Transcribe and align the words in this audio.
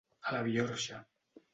A 0.29 0.31
la 0.37 0.41
biorxa. 0.47 1.03